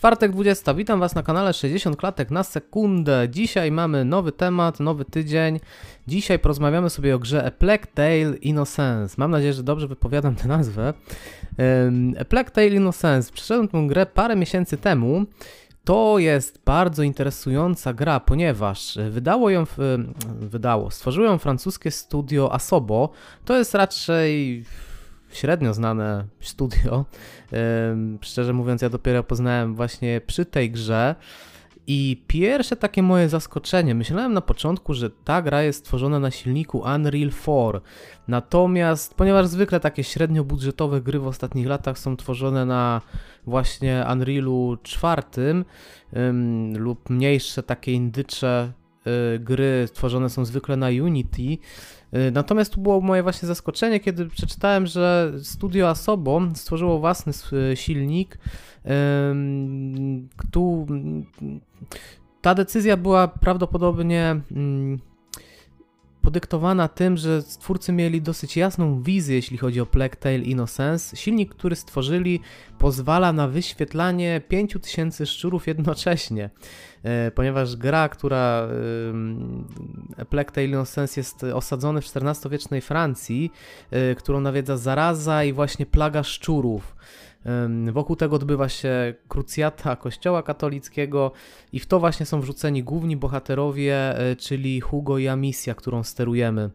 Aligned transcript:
Czwartek 0.00 0.32
20. 0.32 0.74
Witam 0.74 1.00
Was 1.00 1.14
na 1.14 1.22
kanale 1.22 1.52
60 1.52 1.96
klatek 1.96 2.30
na 2.30 2.42
sekundę. 2.42 3.26
Dzisiaj 3.30 3.72
mamy 3.72 4.04
nowy 4.04 4.32
temat, 4.32 4.80
nowy 4.80 5.04
tydzień. 5.04 5.60
Dzisiaj 6.06 6.38
porozmawiamy 6.38 6.90
sobie 6.90 7.14
o 7.14 7.18
grze 7.18 7.46
A 7.46 7.50
Plague 7.50 7.86
Tale 7.94 8.36
Innocence. 8.40 9.14
Mam 9.18 9.30
nadzieję, 9.30 9.52
że 9.52 9.62
dobrze 9.62 9.88
wypowiadam 9.88 10.34
tę 10.34 10.48
nazwę. 10.48 10.94
A 12.20 12.24
Plague 12.24 12.50
Tale 12.50 12.66
Innocence. 12.66 13.32
Przeszedłem 13.32 13.68
tę 13.68 13.86
grę 13.88 14.06
parę 14.06 14.36
miesięcy 14.36 14.76
temu. 14.76 15.24
To 15.84 16.18
jest 16.18 16.60
bardzo 16.64 17.02
interesująca 17.02 17.92
gra, 17.92 18.20
ponieważ 18.20 18.98
wydało 19.10 19.50
ją, 19.50 19.64
wydało, 20.24 20.90
stworzyło 20.90 21.26
ją 21.26 21.38
francuskie 21.38 21.90
studio 21.90 22.52
Asobo. 22.52 23.10
To 23.44 23.58
jest 23.58 23.74
raczej 23.74 24.64
średnio 25.32 25.74
znane 25.74 26.24
studio. 26.40 27.04
Szczerze 28.20 28.52
mówiąc, 28.52 28.82
ja 28.82 28.88
dopiero 28.88 29.22
poznałem 29.24 29.74
właśnie 29.74 30.20
przy 30.26 30.44
tej 30.44 30.70
grze. 30.70 31.14
I 31.86 32.24
pierwsze 32.26 32.76
takie 32.76 33.02
moje 33.02 33.28
zaskoczenie, 33.28 33.94
myślałem 33.94 34.32
na 34.32 34.40
początku, 34.40 34.94
że 34.94 35.10
ta 35.10 35.42
gra 35.42 35.62
jest 35.62 35.78
stworzona 35.78 36.18
na 36.20 36.30
silniku 36.30 36.78
Unreal 36.78 37.30
4. 37.30 37.80
Natomiast, 38.28 39.14
ponieważ 39.14 39.46
zwykle 39.46 39.80
takie 39.80 40.04
średnio 40.04 40.44
budżetowe 40.44 41.00
gry 41.00 41.18
w 41.18 41.26
ostatnich 41.26 41.66
latach 41.66 41.98
są 41.98 42.16
tworzone 42.16 42.66
na 42.66 43.00
właśnie 43.46 44.04
Unrealu 44.12 44.76
4 44.82 45.22
ym, 46.16 46.78
lub 46.78 47.10
mniejsze 47.10 47.62
takie 47.62 47.92
indycze 47.92 48.72
gry 49.40 49.88
tworzone 49.92 50.30
są 50.30 50.44
zwykle 50.44 50.76
na 50.76 50.86
Unity, 50.88 51.58
Y, 52.14 52.30
natomiast 52.30 52.72
tu 52.72 52.80
było 52.80 53.00
moje 53.00 53.22
właśnie 53.22 53.48
zaskoczenie, 53.48 54.00
kiedy 54.00 54.26
przeczytałem, 54.26 54.86
że 54.86 55.32
studio 55.42 55.88
Asobo 55.88 56.42
stworzyło 56.54 56.98
własny 56.98 57.32
silnik. 57.74 58.38
Tu 60.50 60.86
ta 62.40 62.54
decyzja 62.54 62.96
była 62.96 63.28
prawdopodobnie 63.28 64.40
mm, 64.50 64.98
podyktowana 66.30 66.88
tym, 66.88 67.16
że 67.16 67.42
twórcy 67.42 67.92
mieli 67.92 68.22
dosyć 68.22 68.56
jasną 68.56 69.02
wizję, 69.02 69.36
jeśli 69.36 69.58
chodzi 69.58 69.80
o 69.80 69.86
Plague 69.86 70.16
Tale 70.16 70.38
Innocence. 70.38 71.16
Silnik, 71.16 71.54
który 71.54 71.76
stworzyli, 71.76 72.40
pozwala 72.78 73.32
na 73.32 73.48
wyświetlanie 73.48 74.40
5000 74.48 75.26
szczurów 75.26 75.66
jednocześnie, 75.66 76.50
e, 77.02 77.30
ponieważ 77.30 77.76
gra, 77.76 78.08
która 78.08 78.68
Plague 80.30 80.52
Tale 80.52 80.66
Innocence 80.66 81.20
jest 81.20 81.44
osadzony 81.44 82.00
w 82.00 82.16
XIV-wiecznej 82.16 82.80
Francji, 82.80 83.52
e, 83.90 84.14
którą 84.14 84.40
nawiedza 84.40 84.76
zaraza 84.76 85.44
i 85.44 85.52
właśnie 85.52 85.86
plaga 85.86 86.22
szczurów. 86.22 86.96
Wokół 87.92 88.16
tego 88.16 88.36
odbywa 88.36 88.68
się 88.68 89.14
krucjata 89.28 89.96
kościoła 89.96 90.42
katolickiego 90.42 91.32
i 91.72 91.80
w 91.80 91.86
to 91.86 92.00
właśnie 92.00 92.26
są 92.26 92.40
wrzuceni 92.40 92.82
główni 92.82 93.16
bohaterowie, 93.16 94.18
e, 94.18 94.36
czyli 94.36 94.80
Hugo 94.80 95.18
i 95.18 95.28
Amicia, 95.28 95.74
którą 95.74 96.02
sterujemy 96.02 96.70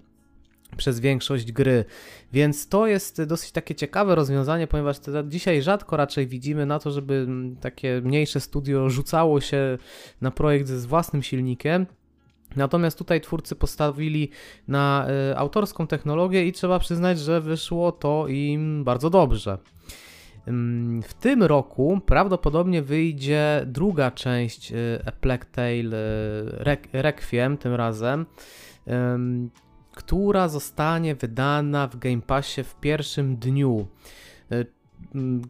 przez 0.77 0.99
większość 0.99 1.51
gry. 1.51 1.85
Więc 2.33 2.67
to 2.67 2.87
jest 2.87 3.23
dosyć 3.23 3.51
takie 3.51 3.75
ciekawe 3.75 4.15
rozwiązanie, 4.15 4.67
ponieważ 4.67 4.97
dzisiaj 5.27 5.61
rzadko 5.61 5.97
raczej 5.97 6.27
widzimy 6.27 6.65
na 6.65 6.79
to, 6.79 6.91
żeby 6.91 7.27
takie 7.61 8.01
mniejsze 8.03 8.39
studio 8.39 8.89
rzucało 8.89 9.41
się 9.41 9.77
na 10.21 10.31
projekt 10.31 10.67
ze 10.67 10.87
własnym 10.87 11.23
silnikiem. 11.23 11.85
Natomiast 12.55 12.97
tutaj 12.97 13.21
twórcy 13.21 13.55
postawili 13.55 14.29
na 14.67 15.07
y, 15.31 15.37
autorską 15.37 15.87
technologię 15.87 16.47
i 16.47 16.51
trzeba 16.51 16.79
przyznać, 16.79 17.19
że 17.19 17.41
wyszło 17.41 17.91
to 17.91 18.27
im 18.27 18.83
bardzo 18.83 19.09
dobrze. 19.09 19.57
W 21.03 21.13
tym 21.19 21.43
roku 21.43 22.01
prawdopodobnie 22.05 22.81
wyjdzie 22.81 23.63
druga 23.65 24.11
część 24.11 24.71
y, 24.71 24.99
A 25.05 25.27
y, 25.61 25.93
Requiem 26.93 27.57
tym 27.57 27.73
razem, 27.73 28.25
która 29.91 30.47
zostanie 30.47 31.15
wydana 31.15 31.87
w 31.87 31.97
Game 31.97 32.21
Passie 32.21 32.63
w 32.63 32.75
pierwszym 32.75 33.37
dniu 33.37 33.87
y, 34.51 34.65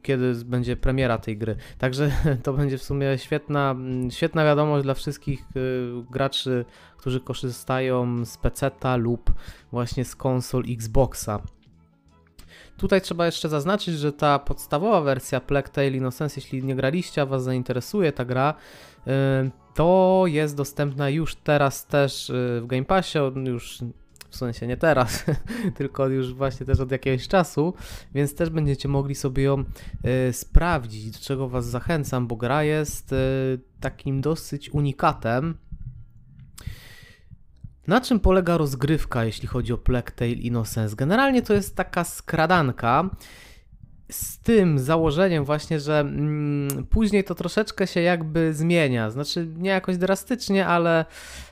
kiedy 0.02 0.36
będzie 0.46 0.78
premiera 0.78 1.18
tej 1.18 1.38
gry. 1.38 1.56
Także 1.78 2.12
to 2.44 2.54
będzie 2.54 2.78
w 2.78 2.84
sumie 2.84 3.18
świetna, 3.18 3.76
świetna 4.10 4.46
wiadomość 4.46 4.84
dla 4.84 4.94
wszystkich 4.94 5.44
graczy, 6.12 6.66
którzy 6.98 7.20
korzystają 7.20 8.26
z 8.26 8.38
PC-ta 8.38 8.96
lub 8.96 9.34
właśnie 9.72 10.06
z 10.06 10.16
konsol 10.16 10.64
Xboxa. 10.70 11.42
Tutaj 12.78 13.02
trzeba 13.02 13.26
jeszcze 13.26 13.50
zaznaczyć, 13.50 13.96
że 13.96 14.14
ta 14.14 14.40
podstawowa 14.40 15.02
wersja 15.02 15.40
Plague 15.40 15.70
Tale 15.70 15.90
Innocence, 15.90 16.36
jeśli 16.38 16.64
nie 16.64 16.76
graliście, 16.76 17.22
a 17.22 17.26
Was 17.26 17.44
zainteresuje 17.44 18.12
ta 18.12 18.26
gra, 18.26 18.54
y, 19.08 19.12
to 19.74 20.24
jest 20.28 20.56
dostępna 20.56 21.10
już 21.10 21.36
teraz 21.36 21.86
też 21.86 22.30
y, 22.30 22.62
w 22.64 22.68
Game 22.68 22.86
Passie, 22.86 23.20
już 23.46 23.80
w 24.30 24.36
sensie 24.36 24.68
nie 24.68 24.78
teraz, 24.78 25.26
tylko 25.78 26.08
już 26.08 26.34
właśnie 26.34 26.66
też 26.66 26.80
od 26.80 26.92
jakiegoś 26.92 27.28
czasu, 27.28 27.74
więc 28.14 28.36
też 28.36 28.50
będziecie 28.50 28.88
mogli 28.88 29.16
sobie 29.16 29.44
ją 29.44 29.64
y, 30.30 30.34
sprawdzić, 30.34 31.12
do 31.12 31.20
czego 31.20 31.50
Was 31.50 31.66
zachęcam, 31.66 32.28
bo 32.28 32.36
gra 32.36 32.64
jest 32.64 33.16
takim 33.80 34.22
dosyć 34.22 34.70
unikatem, 34.70 35.58
na 37.88 38.02
czym 38.02 38.20
polega 38.20 38.58
rozgrywka, 38.58 39.26
jeśli 39.26 39.48
chodzi 39.48 39.74
o 39.74 39.78
Plague 39.78 40.12
Tale 40.16 40.32
Innocence? 40.32 40.96
Generalnie 40.96 41.42
to 41.42 41.54
jest 41.54 41.76
taka 41.76 42.04
skradanka 42.04 43.10
z 44.12 44.40
tym 44.40 44.80
założeniem 44.80 45.46
właśnie, 45.46 45.80
że 45.80 46.00
mm, 46.00 46.86
później 46.90 47.24
to 47.24 47.36
troszeczkę 47.36 47.88
się 47.88 48.02
jakby 48.02 48.54
zmienia. 48.54 49.12
Znaczy 49.12 49.48
nie 49.58 49.70
jakoś 49.70 49.98
drastycznie, 49.98 50.68
ale, 50.68 51.06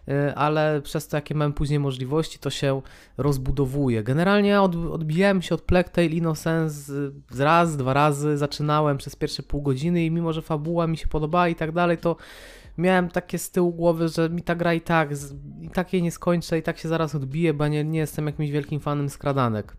y, 0.08 0.36
ale 0.36 0.82
przez 0.82 1.08
to, 1.08 1.18
jakie 1.18 1.36
mam 1.36 1.54
później 1.54 1.80
możliwości, 1.80 2.40
to 2.40 2.50
się 2.50 2.82
rozbudowuje. 3.18 4.04
Generalnie 4.04 4.62
od, 4.62 4.76
odbijałem 4.76 5.42
się 5.42 5.56
od 5.56 5.62
Plague 5.62 5.90
Tale 5.90 6.08
Innocence 6.08 6.94
z 7.32 7.40
raz, 7.40 7.78
dwa 7.78 7.94
razy, 7.94 8.38
zaczynałem 8.38 8.98
przez 8.98 9.16
pierwsze 9.16 9.44
pół 9.44 9.62
godziny 9.62 10.06
i 10.06 10.12
mimo, 10.12 10.34
że 10.34 10.42
fabuła 10.42 10.88
mi 10.88 10.98
się 10.98 11.08
podobała 11.08 11.48
i 11.48 11.56
tak 11.56 11.72
dalej, 11.72 11.98
to 11.98 12.16
miałem 12.78 13.10
takie 13.10 13.38
z 13.38 13.52
tyłu 13.52 13.74
głowy, 13.74 14.08
że 14.08 14.30
mi 14.30 14.42
ta 14.42 14.56
gra 14.56 14.74
i 14.74 14.82
tak, 14.82 15.10
i 15.62 15.70
tak 15.70 15.94
jej 15.94 16.04
nie 16.04 16.12
skończę, 16.12 16.58
i 16.58 16.64
tak 16.64 16.78
się 16.78 16.90
zaraz 16.90 17.16
odbije, 17.16 17.54
bo 17.54 17.68
nie, 17.68 17.84
nie 17.84 18.00
jestem 18.00 18.26
jakimś 18.26 18.50
wielkim 18.50 18.80
fanem 18.80 19.10
skradanek. 19.10 19.78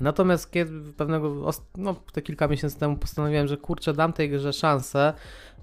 Natomiast 0.00 0.50
kiedy 0.50 0.92
pewnego, 0.92 1.50
no 1.76 1.94
te 2.12 2.22
kilka 2.22 2.48
miesięcy 2.48 2.78
temu 2.78 2.96
postanowiłem, 2.96 3.46
że 3.46 3.56
kurczę, 3.56 3.92
dam 3.92 4.12
tej 4.12 4.30
grze 4.30 4.52
szansę, 4.52 5.12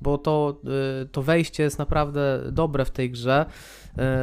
bo 0.01 0.17
to, 0.17 0.61
y, 1.03 1.05
to 1.05 1.21
wejście 1.21 1.63
jest 1.63 1.79
naprawdę 1.79 2.41
dobre 2.51 2.85
w 2.85 2.91
tej 2.91 3.11
grze, 3.11 3.45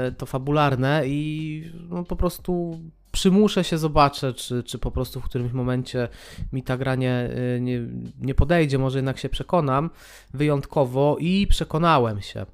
y, 0.08 0.12
to 0.12 0.26
fabularne 0.26 1.03
i 1.06 1.72
no, 1.91 2.04
po 2.04 2.16
prostu 2.16 2.80
przymuszę 3.14 3.64
się, 3.64 3.78
zobaczę, 3.78 4.34
czy, 4.34 4.62
czy 4.62 4.78
po 4.78 4.91
prostu 4.91 5.20
w 5.20 5.25
którymś 5.25 5.52
momencie 5.52 6.08
mi 6.52 6.62
ta 6.62 6.76
gra 6.76 6.94
nie, 6.94 7.30
y, 7.56 7.60
nie, 7.60 7.80
nie 8.20 8.34
podejdzie, 8.34 8.78
może 8.78 8.98
jednak 8.98 9.19
się 9.19 9.28
przekonam 9.28 9.91
wyjątkowo 10.34 11.16
i 11.20 11.47
przekonałem 11.47 12.20
się. 12.20 12.47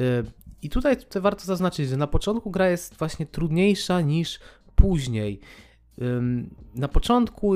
Y, 0.00 0.24
I 0.62 0.70
tutaj, 0.70 0.96
tutaj 0.96 1.22
warto 1.22 1.44
zaznaczyć, 1.44 1.88
że 1.88 1.96
na 1.96 2.06
początku 2.06 2.50
gra 2.50 2.68
jest 2.68 2.96
właśnie 2.98 3.26
trudniejsza 3.26 4.00
niż 4.00 4.40
później. 4.74 5.40
Na 6.74 6.88
początku 6.88 7.54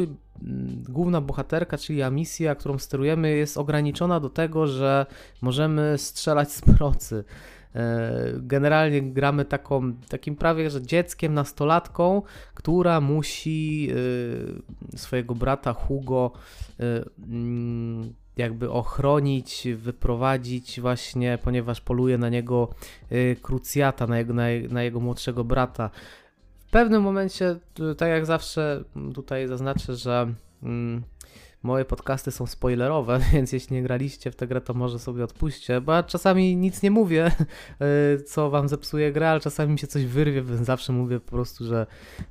główna 0.89 1.21
bohaterka, 1.21 1.79
czyli 1.79 2.03
Amicia, 2.03 2.55
którą 2.55 2.79
sterujemy, 2.79 3.37
jest 3.37 3.59
ograniczona 3.59 4.21
do 4.21 4.31
tego, 4.31 4.67
że 4.67 5.07
możemy 5.43 5.99
strzelać 5.99 6.53
z 6.53 6.61
procy. 6.61 7.25
E, 7.75 8.13
generalnie 8.39 9.03
gramy 9.03 9.45
taką, 9.45 9.93
takim 10.09 10.37
prawie, 10.37 10.71
że 10.71 10.83
dzieckiem, 10.83 11.35
nastolatką, 11.35 12.23
która 12.55 13.01
musi 13.01 13.89
e, 14.95 14.99
swojego 14.99 15.35
brata 15.35 15.73
Hugo 15.73 16.33
e, 16.81 17.05
mm, 17.29 18.15
jakby 18.37 18.71
ochronić, 18.71 19.69
wyprowadzić 19.77 20.81
właśnie, 20.81 21.39
ponieważ 21.43 21.81
poluje 21.81 22.19
na 22.19 22.29
niego 22.29 22.69
krucjata, 23.43 24.07
na 24.07 24.19
jego, 24.19 24.35
na, 24.35 24.43
na 24.71 24.83
jego 24.83 25.01
młodszego 25.01 25.45
brata. 25.45 25.91
W 26.67 26.71
pewnym 26.71 27.03
momencie, 27.03 27.57
tak 27.97 28.09
jak 28.09 28.27
zawsze 28.27 28.85
tutaj 29.15 29.49
zaznaczę, 29.49 29.97
że 29.97 30.35
mm, 30.63 31.03
Moje 31.65 31.85
podcasty 31.85 32.31
są 32.31 32.47
spoilerowe, 32.47 33.21
więc 33.33 33.53
jeśli 33.53 33.77
nie 33.77 33.83
graliście 33.83 34.31
w 34.31 34.37
tę 34.37 34.47
grę, 34.47 34.61
to 34.61 34.75
może 34.75 34.99
sobie 34.99 35.25
odpuśćcie, 35.25 35.81
bo 35.81 35.93
ja 35.93 36.03
czasami 36.03 36.57
nic 36.57 36.83
nie 36.83 36.91
mówię, 36.91 37.31
e, 37.81 38.19
co 38.31 38.51
wam 38.51 38.69
zepsuje 38.69 39.13
grę, 39.13 39.31
ale 39.31 39.41
czasami 39.41 39.73
mi 39.73 39.79
się 39.79 39.87
coś 39.87 40.07
wyrwie, 40.07 40.43
więc 40.43 40.67
zawsze 40.67 40.93
mówię 40.93 41.21
po 41.21 41.31
prostu, 41.31 41.65
że 41.65 41.87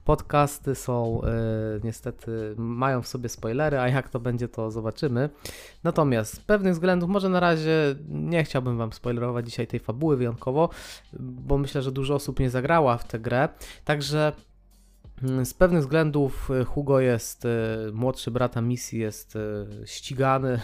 podcasty 0.06 0.75
są 0.75 1.21
e, 1.24 1.30
niestety, 1.83 2.56
mają 2.57 3.01
w 3.01 3.07
sobie 3.07 3.30
spoilery, 3.30 3.80
a 3.80 3.88
jak 3.88 4.09
to 4.09 4.19
będzie, 4.19 4.47
to 4.47 4.71
zobaczymy. 4.71 5.30
Natomiast 5.83 6.33
z 6.33 6.39
pewnych 6.39 6.74
względów, 6.74 7.09
może 7.09 7.29
na 7.29 7.39
razie 7.39 7.95
nie 8.09 8.44
chciałbym 8.44 8.77
wam 8.77 8.94
spoilerować 8.94 9.45
dzisiaj 9.45 9.68
tej 9.68 9.79
fabuły 9.79 10.18
wyjątkowo, 10.18 10.69
bo 11.19 11.57
myślę, 11.57 11.81
że 11.81 11.91
dużo 11.91 12.15
osób 12.15 12.39
nie 12.39 12.50
zagrała 12.50 12.97
w 12.97 13.07
tę 13.07 13.19
grę, 13.19 13.50
także 13.86 14.33
z 15.44 15.54
pewnych 15.54 15.81
względów 15.81 16.50
y, 16.62 16.65
Hugo 16.65 17.00
jest, 17.00 17.45
y, 17.45 17.50
młodszy 17.94 18.31
brat 18.31 18.57
Amisji 18.57 19.00
jest 19.00 19.36
y, 19.36 19.39
ścigany, 19.86 20.60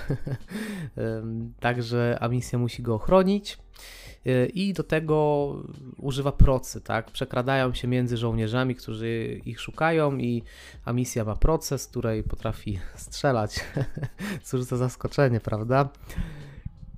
także 1.60 2.18
Amisja 2.22 2.60
musi 2.60 2.84
go 2.84 2.96
ochronić 2.96 3.57
i 4.54 4.74
do 4.74 4.84
tego 4.84 5.56
używa 5.98 6.31
procy, 6.31 6.81
tak? 6.81 7.12
Przekradają 7.12 7.74
się 7.74 7.88
między 7.88 8.18
żołnierzami, 8.18 8.75
którzy 8.75 9.42
ich 9.46 9.62
szukają 9.62 10.18
i 10.18 10.44
Amisja 10.86 11.25
ma 11.25 11.36
proces, 11.36 11.88
której 11.88 12.24
potrafi 12.24 12.80
strzelać. 12.96 13.60
Cóż 14.44 14.62
za 14.62 14.78
zaskoczenie, 14.78 15.40
prawda? 15.40 15.90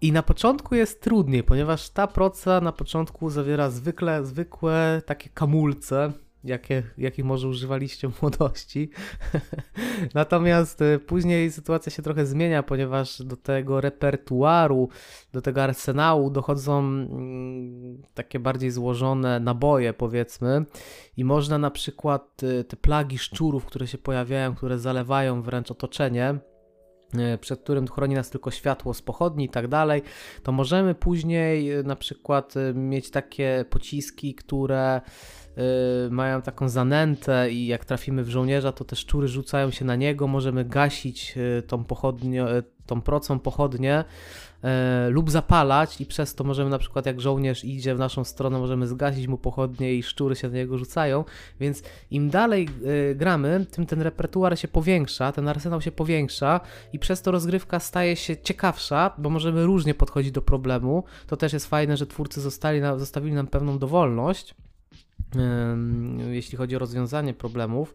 I 0.01 0.11
na 0.11 0.23
początku 0.23 0.75
jest 0.75 1.01
trudniej, 1.01 1.43
ponieważ 1.43 1.89
ta 1.89 2.07
proca 2.07 2.61
na 2.61 2.71
początku 2.71 3.29
zawiera 3.29 3.69
zwykle, 3.69 4.25
zwykłe 4.25 5.01
takie 5.05 5.29
kamulce, 5.29 6.13
jakie, 6.43 6.83
jakich 6.97 7.25
może 7.25 7.47
używaliście 7.47 8.11
w 8.11 8.21
młodości. 8.21 8.89
Natomiast 10.13 10.81
y, 10.81 10.99
później 10.99 11.51
sytuacja 11.51 11.91
się 11.91 12.01
trochę 12.01 12.25
zmienia, 12.25 12.63
ponieważ 12.63 13.21
do 13.21 13.37
tego 13.37 13.81
repertuaru, 13.81 14.89
do 15.33 15.41
tego 15.41 15.63
arsenału 15.63 16.29
dochodzą 16.29 16.79
mm, 16.79 18.01
takie 18.13 18.39
bardziej 18.39 18.71
złożone 18.71 19.39
naboje, 19.39 19.93
powiedzmy, 19.93 20.65
i 21.17 21.23
można 21.25 21.57
na 21.57 21.71
przykład 21.71 22.43
y, 22.43 22.63
te 22.63 22.77
plagi 22.77 23.17
szczurów, 23.17 23.65
które 23.65 23.87
się 23.87 23.97
pojawiają, 23.97 24.55
które 24.55 24.79
zalewają 24.79 25.41
wręcz 25.41 25.71
otoczenie, 25.71 26.39
przed 27.41 27.61
którym 27.61 27.87
chroni 27.87 28.15
nas 28.15 28.29
tylko 28.29 28.51
światło 28.51 28.93
z 28.93 29.01
pochodni 29.01 29.45
i 29.45 29.49
tak 29.49 29.67
dalej, 29.67 30.01
to 30.43 30.51
możemy 30.51 30.95
później 30.95 31.69
na 31.83 31.95
przykład 31.95 32.53
mieć 32.73 33.11
takie 33.11 33.65
pociski, 33.69 34.35
które 34.35 35.01
mają 36.09 36.41
taką 36.41 36.69
zanętę 36.69 37.51
i 37.51 37.67
jak 37.67 37.85
trafimy 37.85 38.23
w 38.23 38.29
żołnierza, 38.29 38.71
to 38.71 38.83
te 38.85 38.95
szczury 38.95 39.27
rzucają 39.27 39.71
się 39.71 39.85
na 39.85 39.95
niego, 39.95 40.27
możemy 40.27 40.65
gasić 40.65 41.35
tą 41.67 41.83
pochodnię, 41.83 42.43
y, 42.43 42.63
tą 42.91 43.01
procą 43.01 43.39
pochodnię 43.39 44.03
lub 45.09 45.31
zapalać 45.31 46.01
i 46.01 46.05
przez 46.05 46.35
to 46.35 46.43
możemy 46.43 46.69
na 46.69 46.77
przykład 46.77 47.05
jak 47.05 47.21
żołnierz 47.21 47.65
idzie 47.65 47.95
w 47.95 47.99
naszą 47.99 48.23
stronę, 48.23 48.59
możemy 48.59 48.87
zgasić 48.87 49.27
mu 49.27 49.37
pochodnie 49.37 49.93
i 49.93 50.03
szczury 50.03 50.35
się 50.35 50.49
na 50.49 50.55
niego 50.55 50.77
rzucają, 50.77 51.23
więc 51.59 51.83
im 52.11 52.29
dalej 52.29 52.67
gramy, 53.15 53.65
tym 53.71 53.85
ten 53.85 54.01
repertuar 54.01 54.59
się 54.59 54.67
powiększa, 54.67 55.31
ten 55.31 55.47
arsenał 55.47 55.81
się 55.81 55.91
powiększa 55.91 56.59
i 56.93 56.99
przez 56.99 57.21
to 57.21 57.31
rozgrywka 57.31 57.79
staje 57.79 58.15
się 58.15 58.37
ciekawsza, 58.37 59.11
bo 59.17 59.29
możemy 59.29 59.65
różnie 59.65 59.93
podchodzić 59.93 60.31
do 60.31 60.41
problemu. 60.41 61.03
To 61.27 61.37
też 61.37 61.53
jest 61.53 61.67
fajne, 61.67 61.97
że 61.97 62.07
twórcy 62.07 62.41
zostali, 62.41 62.81
zostawili 62.97 63.33
nam 63.33 63.47
pewną 63.47 63.79
dowolność 63.79 64.55
jeśli 66.31 66.57
chodzi 66.57 66.75
o 66.75 66.79
rozwiązanie 66.79 67.33
problemów. 67.33 67.93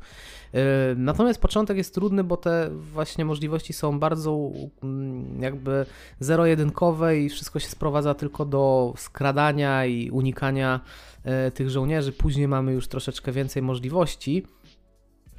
Natomiast 0.97 1.41
początek 1.41 1.77
jest 1.77 1.95
trudny, 1.95 2.25
bo 2.25 2.37
te 2.37 2.71
właśnie 2.71 3.25
możliwości 3.25 3.73
są 3.73 3.99
bardzo 3.99 4.51
mm, 4.83 5.43
jakby 5.43 5.87
zero-jedynkowe 6.21 7.19
i 7.19 7.29
wszystko 7.29 7.59
się 7.59 7.69
sprowadza 7.69 8.15
tylko 8.15 8.45
do 8.45 8.95
skradania 8.97 9.87
i 9.87 10.11
unikania 10.11 10.81
e, 11.25 11.51
tych 11.51 11.71
żołnierzy. 11.71 12.13
Później 12.13 12.49
mamy 12.49 12.73
już 12.73 12.89
troszeczkę 12.89 13.33
więcej 13.33 13.63
możliwości. 13.63 14.47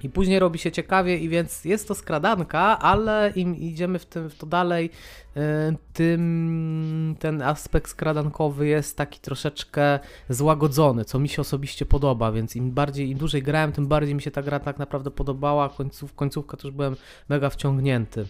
I 0.04 0.10
później 0.10 0.40
robi 0.40 0.60
się 0.60 0.72
ciekawie, 0.72 1.18
i 1.18 1.30
więc 1.30 1.66
jest 1.66 1.88
to 1.88 1.96
skradanka, 1.96 2.80
ale 2.80 3.32
im 3.36 3.56
idziemy 3.56 4.00
w, 4.00 4.06
tym, 4.06 4.30
w 4.30 4.36
to 4.36 4.46
dalej, 4.46 4.90
e, 5.36 5.74
tym 5.94 7.16
ten 7.20 7.42
aspekt 7.42 7.90
skradankowy 7.90 8.68
jest 8.68 8.98
taki 8.98 9.20
troszeczkę 9.20 10.00
złagodzony, 10.30 11.06
co 11.06 11.20
mi 11.20 11.30
się 11.30 11.42
osobiście 11.42 11.86
podoba, 11.86 12.32
więc 12.32 12.56
im 12.56 12.72
bardziej, 12.72 13.10
im 13.10 13.18
dłużej 13.18 13.44
grałem, 13.44 13.72
tym 13.72 13.88
bardziej 13.88 14.16
mi 14.16 14.22
się 14.22 14.32
ta 14.32 14.42
gra 14.42 14.60
tak 14.60 14.80
naprawdę 14.80 15.12
podobała, 15.12 15.70
końców, 15.70 16.14
końcówka 16.14 16.58
też 16.58 16.72
byłem 16.72 16.96
mega 17.30 17.50
wciągnięty. 17.50 18.26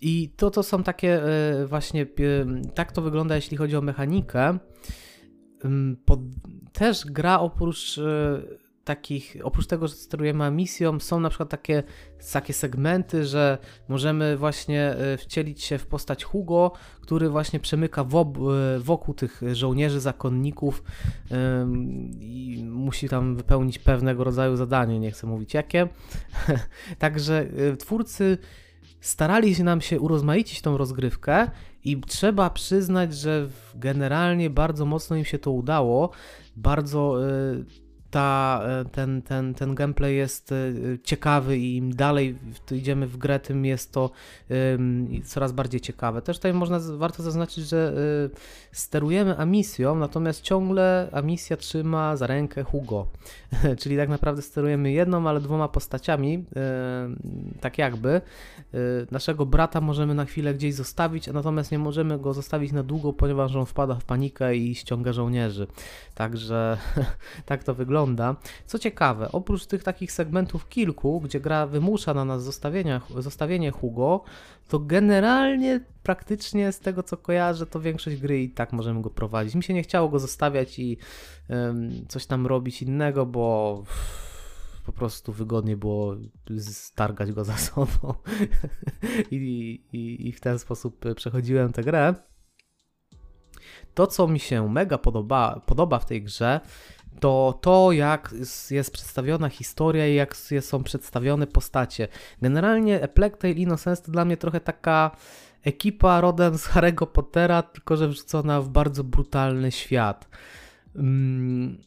I 0.00 0.32
to 0.36 0.50
to 0.50 0.62
są 0.62 0.82
takie 0.82 1.22
e, 1.24 1.66
właśnie, 1.66 2.06
tak 2.74 2.92
to 2.92 3.02
wygląda 3.02 3.36
jeśli 3.36 3.56
chodzi 3.56 3.76
o 3.76 3.82
mechanikę. 3.82 4.58
Też 6.72 7.04
gra 7.04 7.40
oprócz 7.40 8.00
takich, 8.84 9.36
oprócz 9.42 9.66
tego, 9.66 9.88
że 9.88 9.94
sterujemy 9.94 10.50
misją, 10.50 11.00
są 11.00 11.20
na 11.20 11.28
przykład 11.28 11.48
takie, 11.48 11.82
takie 12.32 12.52
segmenty, 12.52 13.24
że 13.24 13.58
możemy 13.88 14.36
właśnie 14.36 14.82
e, 14.82 15.16
wcielić 15.16 15.64
się 15.64 15.78
w 15.78 15.86
postać 15.86 16.24
Hugo, 16.24 16.72
który 17.00 17.28
właśnie 17.28 17.60
przemyka 17.60 18.02
e, 18.02 18.06
wokół 18.78 19.14
tych 19.14 19.42
żołnierzy, 19.52 20.00
zakonników 20.00 20.82
i 22.20 22.64
musi 22.68 23.08
tam 23.08 23.36
wypełnić 23.36 23.78
pewnego 23.78 24.24
rodzaju 24.24 24.56
zadanie, 24.56 25.00
nie 25.00 25.10
chcę 25.10 25.26
mówić 25.26 25.54
jakie. 25.54 25.88
Także 26.98 27.46
e, 27.72 27.76
twórcy 27.76 28.38
starali 29.00 29.54
się 29.54 29.64
nam 29.64 29.80
się 29.80 30.00
urozmaicić 30.00 30.62
tą 30.62 30.76
rozgrywkę 30.76 31.50
i 31.84 32.00
trzeba 32.00 32.50
przyznać, 32.50 33.14
że 33.14 33.48
generalnie 33.74 34.50
bardzo 34.50 34.86
mocno 34.86 35.16
im 35.16 35.24
się 35.24 35.38
to 35.38 35.50
udało. 35.50 36.10
Bardzo 36.56 37.16
ta, 38.12 38.60
e, 38.64 38.84
ten, 38.84 39.22
ten, 39.22 39.54
ten 39.54 39.74
gameplay 39.74 40.16
jest 40.16 40.52
e, 40.52 40.56
ciekawy 41.04 41.58
i 41.58 41.76
im 41.76 41.94
dalej 41.94 42.38
idziemy 42.70 43.06
w 43.06 43.16
grę, 43.16 43.40
tym 43.40 43.64
jest 43.64 43.92
to 43.92 44.10
coraz 45.24 45.52
bardziej 45.52 45.80
ciekawe. 45.80 46.22
Też 46.22 46.36
tutaj 46.36 46.54
można, 46.54 46.78
warto 46.96 47.22
zaznaczyć, 47.22 47.68
że 47.68 47.92
e, 48.32 48.36
sterujemy 48.72 49.36
Amisją, 49.36 49.94
natomiast 49.94 50.42
ciągle 50.42 51.08
Amisja 51.12 51.56
trzyma 51.56 52.16
za 52.16 52.26
rękę 52.26 52.62
Hugo. 52.62 53.06
Czyli 53.80 53.96
tak 53.96 54.08
naprawdę 54.08 54.42
sterujemy 54.42 54.92
jedną, 54.92 55.28
ale 55.28 55.40
dwoma 55.40 55.68
postaciami, 55.68 56.44
tak 57.60 57.78
jakby. 57.78 58.20
Naszego 59.10 59.46
brata 59.46 59.80
możemy 59.80 60.14
na 60.14 60.24
chwilę 60.24 60.54
gdzieś 60.54 60.74
zostawić, 60.74 61.26
natomiast 61.26 61.72
nie 61.72 61.78
możemy 61.78 62.18
go 62.18 62.34
zostawić 62.34 62.72
na 62.72 62.82
długo, 62.82 63.12
ponieważ 63.12 63.56
on 63.56 63.66
wpada 63.66 63.94
w 63.94 64.04
panikę 64.04 64.56
i 64.56 64.74
ściąga 64.74 65.12
żołnierzy. 65.12 65.66
Także 66.14 66.78
tak 67.46 67.64
to 67.64 67.74
wygląda 67.74 68.01
wygląda. 68.06 68.36
Co 68.66 68.78
ciekawe, 68.78 69.32
oprócz 69.32 69.66
tych 69.66 69.82
takich 69.82 70.12
segmentów 70.12 70.68
kilku, 70.68 71.20
gdzie 71.20 71.40
gra 71.40 71.66
wymusza 71.66 72.14
na 72.14 72.24
nas 72.24 72.42
zostawienie 73.14 73.70
Hugo, 73.70 74.24
to 74.68 74.78
generalnie 74.78 75.80
praktycznie 76.02 76.72
z 76.72 76.80
tego 76.80 77.02
co 77.02 77.16
kojarzę, 77.16 77.66
to 77.66 77.80
większość 77.80 78.16
gry 78.16 78.42
i 78.42 78.50
tak 78.50 78.72
możemy 78.72 79.02
go 79.02 79.10
prowadzić. 79.10 79.54
Mi 79.54 79.62
się 79.62 79.74
nie 79.74 79.82
chciało 79.82 80.08
go 80.08 80.18
zostawiać 80.18 80.78
i 80.78 80.98
um, 81.48 81.90
coś 82.08 82.26
tam 82.26 82.46
robić 82.46 82.82
innego, 82.82 83.26
bo 83.26 83.84
po 84.86 84.92
prostu 84.92 85.32
wygodnie 85.32 85.76
było 85.76 86.16
stargać 86.60 87.32
go 87.32 87.44
za 87.44 87.56
sobą 87.56 88.14
I, 89.30 89.36
i, 89.92 90.28
i 90.28 90.32
w 90.32 90.40
ten 90.40 90.58
sposób 90.58 91.04
przechodziłem 91.16 91.72
tę 91.72 91.82
grę. 91.82 92.14
To, 93.94 94.06
co 94.06 94.28
mi 94.28 94.40
się 94.40 94.68
mega 94.68 94.98
podoba, 94.98 95.60
podoba 95.66 95.98
w 95.98 96.06
tej 96.06 96.22
grze, 96.22 96.60
to 97.20 97.58
to, 97.60 97.92
jak 97.92 98.34
jest 98.70 98.92
przedstawiona 98.92 99.48
historia 99.48 100.08
i 100.08 100.14
jak 100.14 100.36
są 100.60 100.82
przedstawione 100.82 101.46
postacie. 101.46 102.08
Generalnie 102.42 103.04
A 103.04 103.08
Plague 103.08 103.36
Tale 103.36 103.52
Innocence 103.52 104.02
to 104.02 104.12
dla 104.12 104.24
mnie 104.24 104.36
trochę 104.36 104.60
taka 104.60 105.16
ekipa 105.62 106.20
rodem 106.20 106.58
z 106.58 106.68
Harry'ego 106.68 107.06
Pottera, 107.06 107.62
tylko 107.62 107.96
że 107.96 108.08
wrzucona 108.08 108.60
w 108.60 108.68
bardzo 108.68 109.04
brutalny 109.04 109.72
świat. 109.72 110.28
Mm, 110.96 111.78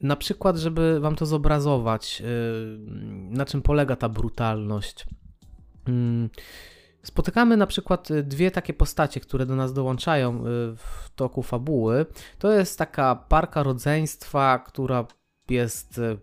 na 0.00 0.16
przykład, 0.16 0.56
żeby 0.56 1.00
wam 1.00 1.16
to 1.16 1.26
zobrazować, 1.26 2.22
y, 2.22 2.24
na 3.30 3.44
czym 3.44 3.62
polega 3.62 3.96
ta 3.96 4.08
brutalność. 4.08 5.06
Mm, 7.06 7.12
Spotykamy 7.12 7.56
na 7.56 7.66
przykład 7.66 8.10
y, 8.10 8.22
dwie 8.22 8.50
takie 8.50 8.74
postacie, 8.74 9.20
które 9.20 9.46
do 9.46 9.56
nas 9.56 9.72
dołączają 9.72 10.40
y, 10.40 10.42
w 10.76 11.10
toku 11.16 11.42
fabuły. 11.42 12.06
To 12.38 12.52
jest 12.52 12.78
taka 12.78 13.14
parka 13.14 13.62
rodzeństwa, 13.62 14.58
która 14.58 15.06
jest, 15.50 15.98
y, 15.98 16.18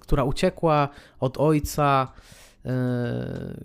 która 0.00 0.24
uciekła 0.24 0.88
od 1.20 1.38
ojca, 1.38 2.12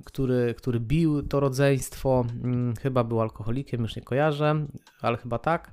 który, 0.05 0.55
który 0.57 0.79
bił 0.79 1.23
to 1.23 1.39
rodzeństwo. 1.39 2.25
Mm, 2.43 2.75
chyba 2.75 3.03
był 3.03 3.21
alkoholikiem, 3.21 3.81
już 3.81 3.95
nie 3.95 4.01
kojarzę, 4.01 4.65
ale 5.01 5.17
chyba 5.17 5.39
tak. 5.39 5.71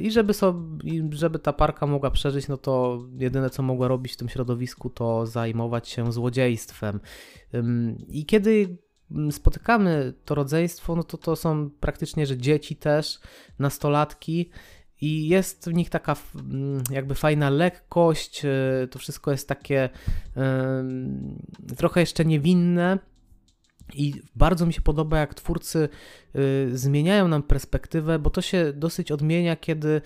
I 0.00 0.10
żeby, 0.10 0.34
sobie, 0.34 0.54
żeby 1.10 1.38
ta 1.38 1.52
parka 1.52 1.86
mogła 1.86 2.10
przeżyć, 2.10 2.48
no 2.48 2.56
to 2.56 3.02
jedyne 3.18 3.50
co 3.50 3.62
mogła 3.62 3.88
robić 3.88 4.12
w 4.12 4.16
tym 4.16 4.28
środowisku 4.28 4.90
to 4.90 5.26
zajmować 5.26 5.88
się 5.88 6.12
złodziejstwem. 6.12 7.00
I 8.08 8.26
kiedy 8.26 8.50
Mm, 8.52 8.85
spotykamy 9.30 10.14
to 10.24 10.34
rodzeństwo, 10.34 10.96
no 10.96 11.02
to 11.02 11.18
to 11.18 11.36
są 11.36 11.70
praktycznie, 11.80 12.26
że 12.26 12.36
dzieci 12.36 12.76
też, 12.76 13.20
nastolatki 13.58 14.50
i 15.00 15.28
jest 15.28 15.68
w 15.68 15.74
nich 15.74 15.90
taka 15.90 16.16
jakby 16.90 17.14
fajna 17.14 17.50
lekkość, 17.50 18.44
e, 18.44 18.88
to 18.90 18.98
wszystko 18.98 19.30
jest 19.30 19.48
takie 19.48 19.88
trochę 21.76 22.00
jeszcze 22.00 22.24
niewinne, 22.24 22.98
I 23.94 24.14
bardzo 24.36 24.66
mi 24.66 24.72
się 24.72 24.80
podoba, 24.80 25.18
jak 25.18 25.34
twórcy 25.34 25.88
y, 26.36 26.78
zmieniają 26.78 27.28
nam 27.28 27.42
perspektywę, 27.42 28.18
bo 28.18 28.30
to 28.30 28.42
się 28.42 28.72
dosyć 28.72 29.12
odmienia, 29.12 29.56
kiedy 29.56 30.00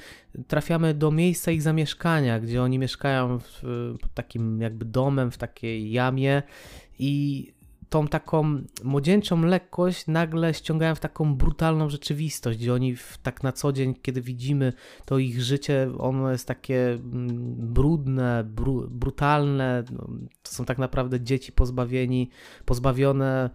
trafiamy 0.46 0.94
do 0.94 1.10
miejsca 1.10 1.50
ich 1.50 1.62
zamieszkania, 1.62 2.40
gdzie 2.40 2.62
oni 2.62 2.78
mieszkają 2.78 3.38
w, 3.38 3.62
pod 4.00 4.14
takim 4.14 4.60
jakby 4.60 4.84
domem, 4.84 5.30
w 5.30 5.38
takiej 5.38 5.92
jamie 5.92 6.42
i 6.98 7.52
tą 7.90 8.08
taką 8.08 8.62
młodzieńczą 8.84 9.42
lekkość 9.42 10.06
nagle 10.06 10.54
ściągają 10.54 10.94
w 10.94 11.00
taką 11.00 11.34
brutalną 11.34 11.88
rzeczywistość, 11.88 12.58
gdzie 12.58 12.74
oni 12.74 12.96
w, 12.96 13.18
tak 13.22 13.42
na 13.42 13.52
co 13.52 13.72
dzień, 13.72 13.94
kiedy 14.02 14.20
widzimy 14.20 14.72
to 15.04 15.18
ich 15.18 15.42
życie, 15.42 15.90
ono 15.98 16.32
jest 16.32 16.48
takie 16.48 16.92
mm, 16.92 17.28
brudne, 17.72 18.44
bru, 18.44 18.88
brutalne. 18.90 19.84
No, 19.92 20.08
to 20.42 20.52
są 20.52 20.64
tak 20.64 20.78
naprawdę 20.78 21.20
dzieci 21.20 21.52
pozbawieni, 21.52 22.30
pozbawione 22.64 23.50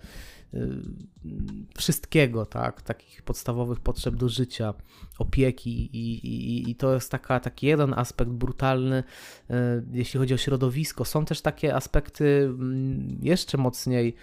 wszystkiego, 1.77 2.45
tak, 2.45 2.81
takich 2.81 3.21
podstawowych 3.21 3.79
potrzeb 3.79 4.15
do 4.15 4.29
życia, 4.29 4.73
opieki 5.19 5.89
i, 5.93 6.27
i, 6.27 6.69
i 6.69 6.75
to 6.75 6.93
jest 6.93 7.11
taka, 7.11 7.39
taki 7.39 7.67
jeden 7.67 7.93
aspekt 7.93 8.31
brutalny, 8.31 9.03
y, 9.49 9.53
jeśli 9.91 10.19
chodzi 10.19 10.33
o 10.33 10.37
środowisko. 10.37 11.05
Są 11.05 11.25
też 11.25 11.41
takie 11.41 11.75
aspekty 11.75 12.43
mm, 12.43 13.17
jeszcze 13.21 13.57
mocniej 13.57 14.15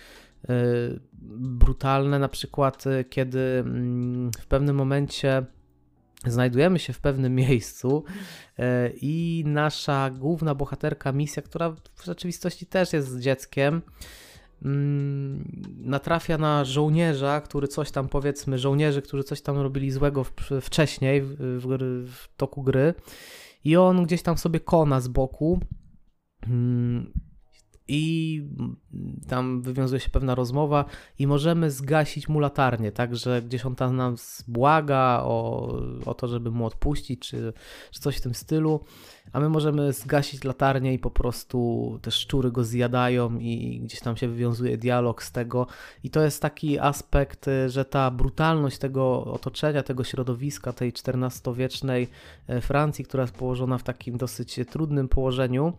y, 0.51 1.01
brutalne, 1.39 2.19
na 2.19 2.29
przykład 2.29 2.85
kiedy 3.11 3.41
mm, 3.41 4.31
w 4.39 4.47
pewnym 4.47 4.77
momencie 4.77 5.47
znajdujemy 6.27 6.79
się 6.79 6.93
w 6.93 7.01
pewnym 7.01 7.35
miejscu 7.35 8.05
i 9.01 9.45
nasza 9.47 10.11
główna 10.11 10.55
bohaterka, 10.55 11.13
misja, 11.13 11.43
która 11.43 11.71
w 11.71 12.05
rzeczywistości 12.05 12.67
też 12.67 12.93
jest 12.93 13.19
dzieckiem, 13.19 13.83
natrafia 15.79 16.39
na 16.39 16.65
żołnierza, 16.65 17.41
który 17.41 17.69
coś 17.69 17.91
tam, 17.91 18.09
powiedzmy, 18.09 18.59
żołnierzy, 18.59 19.03
którzy 19.03 19.25
coś 19.25 19.43
tam 19.43 19.59
robili 19.59 19.91
złego 19.91 20.25
w, 20.25 20.33
wcześniej 20.61 21.23
w, 21.23 21.37
w, 21.39 21.67
w, 22.13 22.29
toku 22.37 22.63
gry. 22.63 22.95
I 23.65 23.77
on 23.77 24.05
gdzieś 24.05 24.23
tam 24.23 24.39
sobie 24.39 24.61
kona 24.61 25.01
z 25.01 25.09
boku 25.09 25.61
mm, 26.47 27.13
i 27.89 28.43
tam 29.29 29.63
wywiązuje 29.63 30.01
się 30.01 30.11
pewna 30.11 30.35
rozmowa 30.35 30.85
i 31.19 31.27
możemy 31.27 31.71
zgasić 31.71 32.29
mu 32.29 32.41
latarnię, 32.41 32.93
także 32.93 33.43
gdzieś 33.43 33.67
on 33.67 33.75
tam 33.75 33.97
nam 33.97 34.17
błaga 34.49 35.21
o, 35.25 35.69
o 36.07 36.15
to, 36.15 36.29
żeby 36.29 36.51
mu 36.51 36.67
odpuścić, 36.67 37.29
czy, 37.29 37.53
czy 37.91 38.01
coś 38.01 38.17
w 38.17 38.21
tym 38.21 38.35
stylu, 38.35 38.81
a 39.33 39.41
my 39.41 39.49
możemy 39.49 39.93
zgasić 39.93 40.45
latarnię 40.45 40.95
i 40.95 40.99
po 40.99 41.11
prostu 41.11 41.99
te 42.03 42.11
szczury 42.11 42.51
go 42.51 42.65
zjadają 42.65 43.39
i 43.39 43.81
gdzieś 43.85 44.01
tam 44.01 44.17
się 44.17 44.29
wywiązuje 44.29 44.79
dialog 44.79 45.23
z 45.23 45.33
tego. 45.33 45.67
I 46.05 46.11
to 46.11 46.23
jest 46.23 46.43
taki 46.43 46.79
aspekt, 46.79 47.47
że 47.67 47.85
ta 47.85 48.11
brutalność 48.11 48.79
tego 48.79 49.25
otoczenia, 49.25 49.83
tego 49.83 50.05
środowiska, 50.05 50.73
tej 50.73 50.93
XIV-wiecznej 51.07 52.09
e, 52.47 52.61
Francji, 52.61 53.05
która 53.05 53.23
jest 53.23 53.35
położona 53.35 53.79
w 53.79 53.83
takim 53.83 54.17
dosyć 54.17 54.61
trudnym 54.71 55.09
położeniu, 55.09 55.73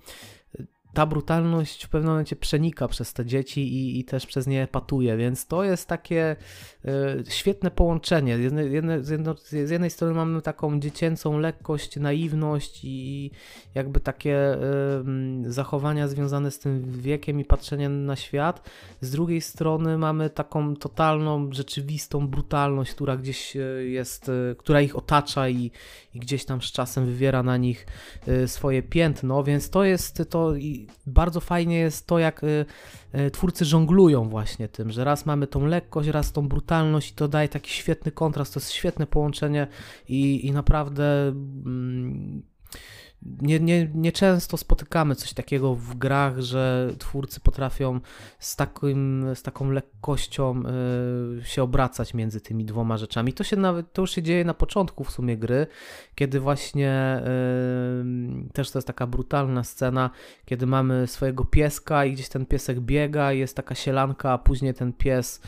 ta 0.93 1.05
brutalność 1.05 1.85
w 1.85 1.89
pewnym 1.89 2.11
momencie 2.11 2.35
przenika 2.35 2.87
przez 2.87 3.13
te 3.13 3.25
dzieci 3.25 3.61
i, 3.61 3.99
i 3.99 4.03
też 4.03 4.25
przez 4.25 4.47
nie 4.47 4.67
patuje, 4.67 5.17
więc 5.17 5.47
to 5.47 5.63
jest 5.63 5.87
takie 5.87 6.35
y, 6.85 6.89
świetne 7.29 7.71
połączenie. 7.71 8.37
Z 8.37 8.41
z, 9.43 9.69
jednej, 9.69 9.89
strony 9.89 10.13
mamy 10.13 10.41
taką 10.41 10.79
dziecięcą 10.79 11.39
lekkość, 11.39 11.97
naiwność 11.97 12.79
i 12.83 13.31
jakby 13.75 13.99
takie 13.99 14.57
y, 15.45 15.53
zachowania 15.53 16.07
związane 16.07 16.51
z 16.51 16.59
tym 16.59 16.91
wiekiem 16.91 17.39
i 17.39 17.45
patrzeniem 17.45 18.05
na 18.05 18.15
świat. 18.15 18.69
Z 19.01 19.11
drugiej 19.11 19.41
strony 19.41 19.97
mamy 19.97 20.29
taką 20.29 20.75
totalną, 20.75 21.53
rzeczywistą 21.53 22.27
brutalność, 22.27 22.91
która 22.91 23.17
gdzieś 23.17 23.55
y, 23.55 23.89
jest, 23.89 24.31
która 24.57 24.81
ich 24.81 24.95
otacza 24.95 25.49
i, 25.49 25.71
i 26.13 26.19
gdzieś 26.19 26.45
tam 26.45 26.61
z 26.61 26.71
czasem 26.71 27.05
wywiera 27.05 27.43
na 27.43 27.57
nich 27.57 27.87
swoje 28.45 28.83
piętno, 28.83 29.43
więc 29.43 29.69
to 29.69 29.83
jest 29.83 30.23
to 30.29 30.53
bardzo 31.05 31.39
fajnie 31.39 31.79
jest 31.79 32.07
to, 32.07 32.19
jak 32.19 32.43
y, 32.43 32.65
y, 33.15 33.31
twórcy 33.31 33.65
żonglują 33.65 34.29
właśnie 34.29 34.67
tym, 34.67 34.91
że 34.91 35.03
raz 35.03 35.25
mamy 35.25 35.47
tą 35.47 35.65
lekkość, 35.65 36.09
raz 36.09 36.31
tą 36.31 36.47
brutalność 36.47 37.11
i 37.11 37.13
to 37.13 37.27
daje 37.27 37.49
taki 37.49 37.71
świetny 37.71 38.11
kontrast, 38.11 38.53
to 38.53 38.59
jest 38.59 38.71
świetne 38.71 39.07
połączenie 39.07 39.67
i, 40.07 40.47
i 40.47 40.51
naprawdę 40.51 41.27
mm, 41.27 42.43
nie, 43.41 43.59
nie, 43.59 43.89
nie 43.93 44.11
często 44.11 44.57
spotykamy 44.57 45.15
coś 45.15 45.33
takiego 45.33 45.75
w 45.75 45.95
grach, 45.95 46.39
że 46.39 46.93
twórcy 46.99 47.39
potrafią 47.39 47.99
z, 48.39 48.55
takim, 48.55 49.25
z 49.35 49.41
taką 49.41 49.71
lekkością 49.71 50.63
y, 51.39 51.45
się 51.45 51.63
obracać 51.63 52.13
między 52.13 52.41
tymi 52.41 52.65
dwoma 52.65 52.97
rzeczami. 52.97 53.33
To 53.33 53.43
się 53.43 53.55
nawet, 53.55 53.93
to 53.93 54.01
już 54.01 54.11
się 54.11 54.23
dzieje 54.23 54.45
na 54.45 54.53
początku 54.53 55.03
w 55.03 55.11
sumie 55.11 55.37
gry, 55.37 55.67
kiedy 56.15 56.39
właśnie 56.39 57.21
y, 58.47 58.53
też 58.53 58.71
to 58.71 58.79
jest 58.79 58.87
taka 58.87 59.07
brutalna 59.07 59.63
scena, 59.63 60.09
kiedy 60.45 60.65
mamy 60.65 61.07
swojego 61.07 61.45
pieska 61.45 62.05
i 62.05 62.13
gdzieś 62.13 62.29
ten 62.29 62.45
piesek 62.45 62.79
biega 62.79 63.31
jest 63.31 63.55
taka 63.55 63.75
sielanka, 63.75 64.31
a 64.31 64.37
później 64.37 64.73
ten 64.73 64.93
pies 64.93 65.41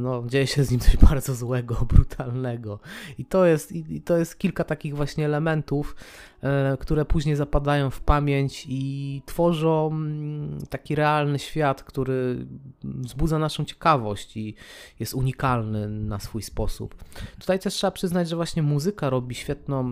no, 0.00 0.22
dzieje 0.26 0.46
się 0.46 0.64
z 0.64 0.70
nim 0.70 0.80
coś 0.80 0.96
bardzo 1.10 1.34
złego, 1.34 1.74
brutalnego. 1.74 2.78
I 3.18 3.24
to 3.24 3.46
jest, 3.46 3.72
i 3.72 4.00
to 4.00 4.16
jest 4.16 4.38
kilka 4.38 4.64
takich 4.64 4.96
właśnie 4.96 5.24
elementów, 5.24 5.96
e, 6.42 6.76
które 6.80 7.04
później 7.04 7.36
zapadają 7.36 7.90
w 7.90 8.00
pamięć 8.00 8.66
i 8.68 9.22
tworzą 9.26 9.86
mm, 9.86 10.58
taki 10.70 10.94
realny 10.94 11.38
świat, 11.38 11.82
który 11.82 12.46
wzbudza 12.84 13.38
naszą 13.38 13.64
ciekawość 13.64 14.36
i 14.36 14.54
jest 15.00 15.14
unikalny 15.14 15.88
na 15.88 16.18
swój 16.18 16.42
sposób. 16.42 16.94
Tutaj 17.38 17.58
też 17.58 17.74
trzeba 17.74 17.90
przyznać, 17.90 18.28
że 18.28 18.36
właśnie 18.36 18.62
muzyka 18.62 19.10
robi 19.10 19.34
świetną 19.34 19.80
e, 19.80 19.90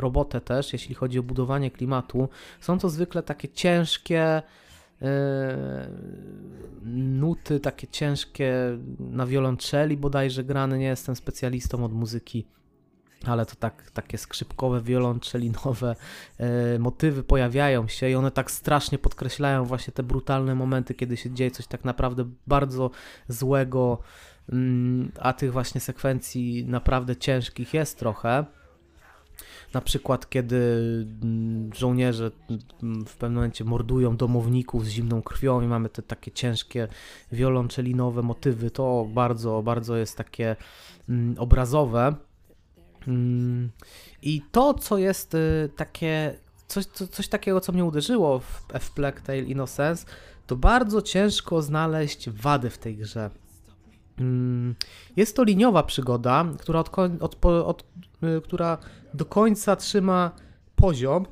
robotę 0.00 0.40
też, 0.40 0.72
jeśli 0.72 0.94
chodzi 0.94 1.18
o 1.18 1.22
budowanie 1.22 1.70
klimatu. 1.70 2.28
Są 2.60 2.78
to 2.78 2.88
zwykle 2.88 3.22
takie 3.22 3.48
ciężkie, 3.48 4.42
nuty 6.84 7.60
takie 7.60 7.86
ciężkie 7.86 8.54
na 8.98 9.26
wiolonczeli 9.26 9.96
bodajże 9.96 10.44
grane, 10.44 10.78
nie 10.78 10.86
jestem 10.86 11.16
specjalistą 11.16 11.84
od 11.84 11.92
muzyki, 11.92 12.46
ale 13.26 13.46
to 13.46 13.54
tak, 13.56 13.90
takie 13.90 14.18
skrzypkowe, 14.18 14.80
wiolonczelinowe 14.80 15.96
e, 16.38 16.78
motywy 16.78 17.22
pojawiają 17.22 17.88
się 17.88 18.10
i 18.10 18.14
one 18.14 18.30
tak 18.30 18.50
strasznie 18.50 18.98
podkreślają 18.98 19.64
właśnie 19.64 19.92
te 19.92 20.02
brutalne 20.02 20.54
momenty, 20.54 20.94
kiedy 20.94 21.16
się 21.16 21.30
dzieje 21.30 21.50
coś 21.50 21.66
tak 21.66 21.84
naprawdę 21.84 22.24
bardzo 22.46 22.90
złego, 23.28 23.98
mm, 24.48 25.12
a 25.20 25.32
tych 25.32 25.52
właśnie 25.52 25.80
sekwencji 25.80 26.64
naprawdę 26.64 27.16
ciężkich 27.16 27.74
jest 27.74 27.98
trochę. 27.98 28.44
Na 29.74 29.80
przykład, 29.80 30.30
kiedy 30.30 30.56
mm, 31.22 31.70
żołnierze 31.74 32.30
mm, 32.82 33.06
w 33.06 33.16
pewnym 33.16 33.34
momencie 33.34 33.64
mordują 33.64 34.16
domowników 34.16 34.86
z 34.86 34.88
zimną 34.88 35.22
krwią 35.22 35.60
i 35.60 35.66
mamy 35.66 35.88
te 35.88 36.02
takie 36.02 36.30
ciężkie 36.30 36.88
wiolonczelinowe 37.32 38.22
motywy, 38.22 38.70
to 38.70 39.06
bardzo, 39.14 39.62
bardzo 39.62 39.96
jest 39.96 40.16
takie 40.16 40.56
mm, 41.08 41.34
obrazowe. 41.38 42.14
I 44.22 44.42
to, 44.52 44.74
co 44.74 44.98
jest 44.98 45.34
y, 45.34 45.70
takie, 45.76 46.36
coś, 46.66 46.84
coś 46.86 47.28
takiego, 47.28 47.60
co 47.60 47.72
mnie 47.72 47.84
uderzyło 47.84 48.38
w 48.38 48.64
F 48.72 48.90
Plague 48.90 49.20
Tale 49.20 49.38
Innocence, 49.38 50.06
to 50.46 50.56
bardzo 50.56 51.02
ciężko 51.02 51.62
znaleźć 51.62 52.30
wady 52.30 52.70
w 52.70 52.78
tej 52.78 52.96
grze. 52.96 53.30
Jest 55.16 55.36
to 55.36 55.44
liniowa 55.44 55.82
przygoda, 55.82 56.46
która, 56.58 56.80
od, 56.80 56.90
od, 57.20 57.44
od, 57.44 57.84
y, 58.22 58.40
która 58.40 58.78
do 59.14 59.24
końca 59.24 59.76
trzyma 59.76 60.30
poziom 60.76 61.26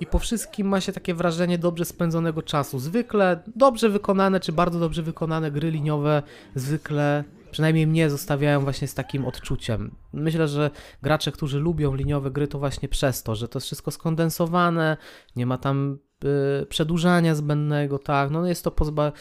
i 0.00 0.06
po 0.06 0.18
wszystkim 0.18 0.68
ma 0.68 0.80
się 0.80 0.92
takie 0.92 1.14
wrażenie 1.14 1.58
dobrze 1.58 1.84
spędzonego 1.84 2.42
czasu. 2.42 2.78
Zwykle 2.78 3.42
dobrze 3.56 3.88
wykonane 3.88 4.40
czy 4.40 4.52
bardzo 4.52 4.80
dobrze 4.80 5.02
wykonane 5.02 5.50
gry 5.50 5.70
liniowe 5.70 6.22
zwykle 6.54 7.24
przynajmniej 7.50 7.86
mnie 7.86 8.10
zostawiają 8.10 8.60
właśnie 8.60 8.88
z 8.88 8.94
takim 8.94 9.26
odczuciem. 9.26 9.90
Myślę, 10.12 10.48
że 10.48 10.70
gracze, 11.02 11.32
którzy 11.32 11.58
lubią 11.58 11.94
liniowe 11.94 12.30
gry, 12.30 12.48
to 12.48 12.58
właśnie 12.58 12.88
przez 12.88 13.22
to, 13.22 13.34
że 13.34 13.48
to 13.48 13.56
jest 13.56 13.66
wszystko 13.66 13.90
skondensowane, 13.90 14.96
nie 15.36 15.46
ma 15.46 15.58
tam 15.58 15.98
przedłużania 16.68 17.34
zbędnego, 17.34 17.98
tak, 17.98 18.30
no 18.30 18.46
jest 18.46 18.64
to 18.64 18.70
pozba... 18.70 19.12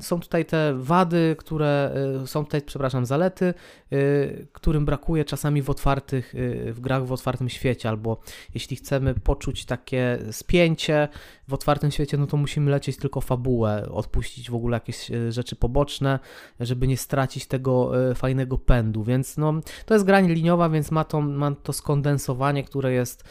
są 0.00 0.20
tutaj 0.20 0.44
te 0.44 0.74
wady, 0.76 1.36
które 1.38 1.94
y, 2.24 2.26
są 2.26 2.44
tutaj, 2.44 2.62
przepraszam, 2.62 3.06
zalety, 3.06 3.54
y, 3.92 4.46
którym 4.52 4.84
brakuje 4.84 5.24
czasami 5.24 5.62
w 5.62 5.70
otwartych, 5.70 6.34
w 6.70 6.80
grach 6.80 7.06
w 7.06 7.12
otwartym 7.12 7.48
świecie, 7.48 7.88
albo 7.88 8.20
jeśli 8.54 8.76
chcemy 8.76 9.14
poczuć 9.14 9.64
takie 9.64 10.18
spięcie 10.30 11.08
w 11.48 11.54
otwartym 11.54 11.90
świecie, 11.90 12.16
no 12.16 12.26
to 12.26 12.36
musimy 12.36 12.70
lecieć 12.70 12.96
tylko 12.96 13.20
fabułę, 13.20 13.88
odpuścić 13.90 14.50
w 14.50 14.54
ogóle 14.54 14.76
jakieś 14.76 15.10
rzeczy 15.28 15.56
poboczne, 15.56 16.18
żeby 16.60 16.86
nie 16.86 16.96
stracić 16.96 17.46
tego 17.46 17.92
fajnego 18.14 18.58
pędu, 18.58 19.04
więc 19.04 19.36
no, 19.36 19.54
to 19.86 19.94
jest 19.94 20.06
gra 20.06 20.20
liniowa, 20.20 20.68
więc 20.68 20.90
ma 20.90 21.04
to, 21.04 21.20
ma 21.20 21.50
to 21.50 21.72
skondensowanie, 21.72 22.64
które 22.64 22.92
jest, 22.92 23.24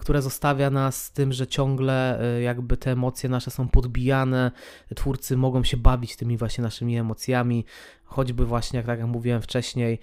które 0.00 0.22
zostawia 0.22 0.70
nas 0.70 1.04
z 1.04 1.12
tym, 1.12 1.32
że 1.32 1.46
ciągle 1.46 2.22
y, 2.38 2.42
jakby 2.42 2.76
te 2.76 2.90
emocje 2.90 3.28
nasze 3.28 3.50
są 3.50 3.68
podbijane, 3.68 4.50
twórcy 4.96 5.36
mogą 5.36 5.64
się 5.64 5.76
bawić 5.76 6.16
tymi 6.16 6.36
właśnie 6.36 6.62
naszymi 6.62 6.98
emocjami, 6.98 7.64
choćby 8.04 8.46
właśnie, 8.46 8.76
jak 8.76 8.86
tak 8.86 8.98
jak 8.98 9.08
mówiłem 9.08 9.42
wcześniej, 9.42 9.98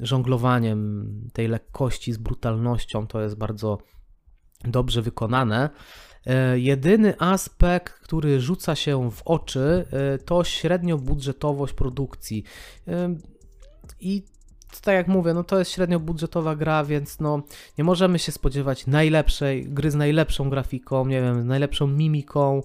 żonglowaniem 0.00 1.10
tej 1.32 1.48
lekkości 1.48 2.12
z 2.12 2.18
brutalnością, 2.18 3.06
to 3.06 3.22
jest 3.22 3.36
bardzo 3.36 3.78
dobrze 4.70 5.02
wykonane. 5.02 5.70
E, 6.26 6.58
jedyny 6.58 7.14
aspekt, 7.18 7.92
który 7.92 8.40
rzuca 8.40 8.74
się 8.74 9.10
w 9.10 9.22
oczy, 9.24 9.86
e, 9.92 10.18
to 10.18 10.44
średniobudżetowość 10.44 11.72
produkcji. 11.72 12.44
E, 12.88 13.14
I 14.00 14.22
tak 14.82 14.94
jak 14.94 15.08
mówię, 15.08 15.34
no 15.34 15.44
to 15.44 15.58
jest 15.58 15.70
średniobudżetowa 15.70 16.56
gra, 16.56 16.84
więc 16.84 17.20
no 17.20 17.42
nie 17.78 17.84
możemy 17.84 18.18
się 18.18 18.32
spodziewać 18.32 18.86
najlepszej 18.86 19.64
gry 19.68 19.90
z 19.90 19.94
najlepszą 19.94 20.50
grafiką, 20.50 21.06
nie 21.06 21.22
wiem, 21.22 21.46
najlepszą 21.46 21.86
mimiką, 21.86 22.62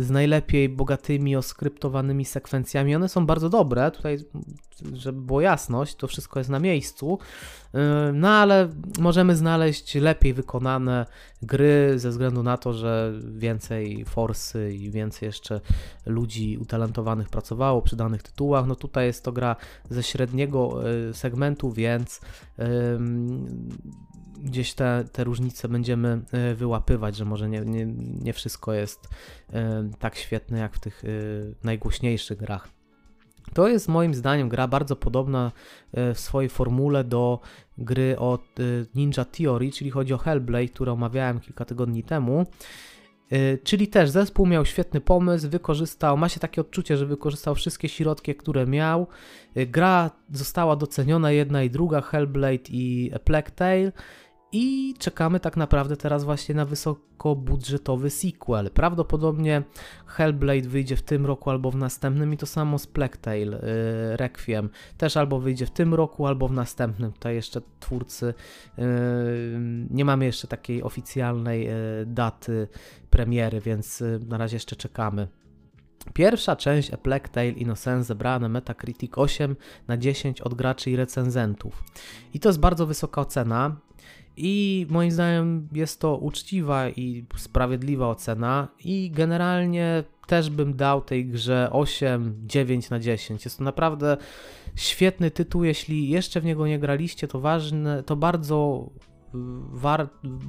z 0.00 0.10
najlepiej 0.10 0.68
bogatymi, 0.68 1.36
oskryptowanymi 1.36 2.24
sekwencjami. 2.24 2.94
One 2.94 3.08
są 3.08 3.26
bardzo 3.26 3.48
dobre, 3.48 3.90
tutaj, 3.90 4.18
żeby 4.92 5.20
było 5.20 5.40
jasność, 5.40 5.94
to 5.94 6.06
wszystko 6.06 6.40
jest 6.40 6.50
na 6.50 6.58
miejscu, 6.58 7.18
no 8.12 8.28
ale 8.28 8.68
możemy 8.98 9.36
znaleźć 9.36 9.94
lepiej 9.94 10.34
wykonane 10.34 11.06
gry 11.42 11.98
ze 11.98 12.10
względu 12.10 12.42
na 12.42 12.56
to, 12.56 12.72
że 12.72 13.12
więcej 13.34 14.04
forsy 14.04 14.72
i 14.74 14.90
więcej 14.90 15.26
jeszcze 15.26 15.60
ludzi 16.06 16.58
utalentowanych 16.60 17.28
pracowało 17.28 17.82
przy 17.82 17.96
danych 17.96 18.22
tytułach. 18.22 18.66
No 18.66 18.74
tutaj 18.74 19.06
jest 19.06 19.24
to 19.24 19.32
gra 19.32 19.56
ze 19.90 20.02
średniego 20.02 20.82
e, 20.90 21.14
segmentu, 21.14 21.72
więc 21.72 22.20
gdzieś 24.44 24.74
te, 24.74 25.04
te 25.12 25.24
różnice 25.24 25.68
będziemy 25.68 26.20
e, 26.32 26.54
wyłapywać, 26.54 27.16
że 27.16 27.24
może 27.24 27.48
nie, 27.48 27.60
nie, 27.60 27.86
nie 28.22 28.32
wszystko 28.32 28.72
jest 28.72 29.08
tak 29.98 30.16
świetne 30.16 30.58
jak 30.58 30.74
w 30.74 30.78
tych 30.78 31.04
e, 31.04 31.08
najgłośniejszych 31.64 32.38
grach. 32.38 32.68
To 33.54 33.68
jest 33.68 33.88
moim 33.88 34.14
zdaniem 34.14 34.48
gra 34.48 34.68
bardzo 34.68 34.96
podobna 34.96 35.52
e, 35.92 36.14
w 36.14 36.20
swojej 36.20 36.50
formule 36.50 37.04
do 37.04 37.40
gry 37.78 38.18
od 38.18 38.60
e, 38.60 38.62
Ninja 38.94 39.24
Theory, 39.24 39.70
czyli 39.72 39.90
chodzi 39.90 40.14
o 40.14 40.18
Hellblade, 40.18 40.68
którą 40.68 40.92
omawiałem 40.92 41.40
kilka 41.40 41.64
tygodni 41.64 42.02
temu. 42.02 42.46
E, 43.30 43.58
czyli 43.58 43.88
też 43.88 44.10
zespół 44.10 44.46
miał 44.46 44.64
świetny 44.64 45.00
pomysł, 45.00 45.48
wykorzystał, 45.48 46.16
ma 46.16 46.28
się 46.28 46.40
takie 46.40 46.60
odczucie, 46.60 46.96
że 46.96 47.06
wykorzystał 47.06 47.54
wszystkie 47.54 47.88
środki, 47.88 48.34
które 48.34 48.66
miał. 48.66 49.06
Gra 49.56 50.10
została 50.32 50.76
doceniona, 50.76 51.30
jedna 51.30 51.62
i 51.62 51.70
druga, 51.70 52.00
Hellblade 52.00 52.70
i 52.70 53.10
Plague 53.24 53.50
Tale. 53.54 53.92
I 54.52 54.94
czekamy 54.98 55.40
tak 55.40 55.56
naprawdę 55.56 55.96
teraz 55.96 56.24
właśnie 56.24 56.54
na 56.54 56.64
wysokobudżetowy 56.64 58.10
sequel. 58.10 58.70
Prawdopodobnie 58.70 59.62
Hellblade 60.06 60.68
wyjdzie 60.68 60.96
w 60.96 61.02
tym 61.02 61.26
roku 61.26 61.50
albo 61.50 61.70
w 61.70 61.76
następnym 61.76 62.34
i 62.34 62.36
to 62.36 62.46
samo 62.46 62.78
z 62.78 62.86
Plague 62.86 63.34
yy, 63.34 64.16
Requiem. 64.16 64.70
Też 64.98 65.16
albo 65.16 65.40
wyjdzie 65.40 65.66
w 65.66 65.70
tym 65.70 65.94
roku, 65.94 66.26
albo 66.26 66.48
w 66.48 66.52
następnym. 66.52 67.12
Tutaj 67.12 67.34
jeszcze 67.34 67.60
twórcy, 67.80 68.34
yy, 68.78 68.84
nie 69.90 70.04
mamy 70.04 70.24
jeszcze 70.24 70.48
takiej 70.48 70.82
oficjalnej 70.82 71.64
yy, 71.64 71.72
daty 72.06 72.68
premiery, 73.10 73.60
więc 73.60 74.00
yy, 74.00 74.20
na 74.28 74.38
razie 74.38 74.56
jeszcze 74.56 74.76
czekamy. 74.76 75.28
Pierwsza 76.14 76.56
część 76.56 76.90
A 76.90 76.96
Plague 76.96 77.28
Tale 77.28 77.48
Innocence 77.48 78.04
zebrała 78.04 78.38
na 78.38 78.48
Metacritic 78.48 79.12
8 79.16 79.56
na 79.88 79.96
10 79.96 80.40
od 80.40 80.54
graczy 80.54 80.90
i 80.90 80.96
recenzentów. 80.96 81.84
I 82.34 82.40
to 82.40 82.48
jest 82.48 82.60
bardzo 82.60 82.86
wysoka 82.86 83.20
ocena. 83.20 83.76
I 84.36 84.86
moim 84.90 85.10
zdaniem 85.10 85.68
jest 85.72 86.00
to 86.00 86.16
uczciwa 86.16 86.88
i 86.88 87.24
sprawiedliwa 87.36 88.08
ocena 88.08 88.68
i 88.84 89.10
generalnie 89.14 90.04
też 90.26 90.50
bym 90.50 90.76
dał 90.76 91.00
tej 91.00 91.26
grze 91.26 91.68
8, 91.72 92.34
9 92.46 92.90
na 92.90 92.98
10. 92.98 93.44
Jest 93.44 93.58
to 93.58 93.64
naprawdę 93.64 94.16
świetny 94.76 95.30
tytuł, 95.30 95.64
jeśli 95.64 96.08
jeszcze 96.08 96.40
w 96.40 96.44
niego 96.44 96.66
nie 96.66 96.78
graliście, 96.78 97.28
to 97.28 97.40
ważne, 97.40 98.02
to 98.02 98.16
bardzo 98.16 98.88
war, 99.72 100.08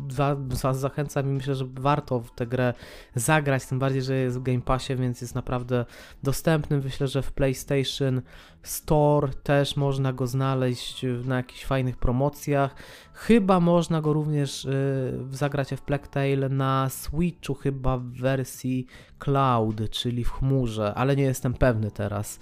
za, 0.09 0.37
zachęcam 0.73 1.29
i 1.29 1.33
myślę, 1.33 1.55
że 1.55 1.65
warto 1.73 2.19
w 2.19 2.31
tę 2.31 2.47
grę 2.47 2.73
zagrać, 3.15 3.65
tym 3.65 3.79
bardziej, 3.79 4.01
że 4.01 4.15
jest 4.15 4.39
w 4.39 4.43
Game 4.43 4.61
Passie, 4.61 4.95
więc 4.95 5.21
jest 5.21 5.35
naprawdę 5.35 5.85
dostępny. 6.23 6.77
Myślę, 6.77 7.07
że 7.07 7.21
w 7.21 7.31
PlayStation 7.31 8.21
Store 8.63 9.29
też 9.43 9.75
można 9.75 10.13
go 10.13 10.27
znaleźć 10.27 11.05
na 11.25 11.37
jakichś 11.37 11.65
fajnych 11.65 11.97
promocjach. 11.97 12.75
Chyba 13.13 13.59
można 13.59 14.01
go 14.01 14.13
również 14.13 14.65
y, 14.65 15.19
zagrać 15.31 15.69
w 15.73 16.07
Tale 16.09 16.49
na 16.49 16.89
Switchu, 16.89 17.53
chyba 17.53 17.97
w 17.97 18.03
wersji 18.03 18.87
cloud, 19.19 19.89
czyli 19.89 20.23
w 20.23 20.31
chmurze, 20.31 20.93
ale 20.93 21.15
nie 21.15 21.23
jestem 21.23 21.53
pewny 21.53 21.91
teraz. 21.91 22.39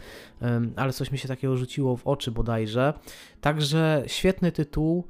Ale 0.75 0.93
coś 0.93 1.11
mi 1.11 1.17
się 1.17 1.27
takiego 1.27 1.57
rzuciło 1.57 1.97
w 1.97 2.07
oczy 2.07 2.31
bodajże. 2.31 2.93
Także 3.41 4.03
świetny 4.07 4.51
tytuł 4.51 5.07